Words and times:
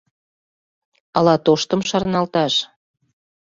Ала 1.17 1.35
тоштым 1.45 1.81
шарналташ? 1.89 2.53